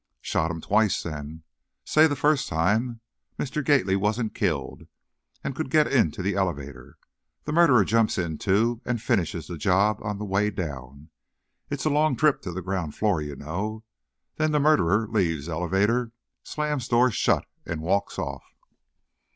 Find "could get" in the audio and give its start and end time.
5.55-5.85